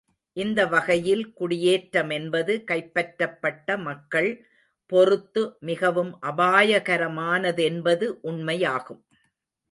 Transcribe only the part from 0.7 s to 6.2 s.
வகையில் குடியேற்றமென்பது கைப்பற்றப்பட்ட மக்கள் பொறுத்து மிகவும்